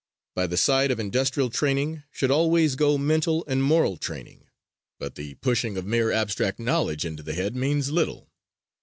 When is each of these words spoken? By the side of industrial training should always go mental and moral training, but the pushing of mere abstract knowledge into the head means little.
By 0.33 0.47
the 0.47 0.57
side 0.57 0.89
of 0.89 0.99
industrial 0.99 1.51
training 1.51 2.01
should 2.09 2.31
always 2.31 2.73
go 2.75 2.97
mental 2.97 3.45
and 3.47 3.61
moral 3.61 3.97
training, 3.97 4.45
but 4.97 5.13
the 5.13 5.35
pushing 5.35 5.77
of 5.77 5.85
mere 5.85 6.11
abstract 6.11 6.57
knowledge 6.57 7.05
into 7.05 7.21
the 7.21 7.35
head 7.35 7.55
means 7.55 7.91
little. 7.91 8.27